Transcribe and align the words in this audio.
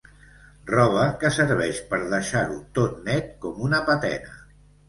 Roba 0.71 1.03
que 1.23 1.31
serveix 1.35 1.83
per 1.93 2.01
deixar-ho 2.15 2.57
tot 2.79 2.99
net 3.11 3.31
com 3.45 3.63
una 3.69 3.87
patena. 3.93 4.35